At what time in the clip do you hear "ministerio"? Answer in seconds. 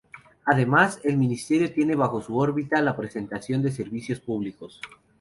1.15-1.71